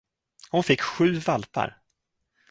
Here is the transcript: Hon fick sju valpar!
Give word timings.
Hon 0.49 0.63
fick 0.63 0.81
sju 0.81 1.19
valpar! 1.19 1.79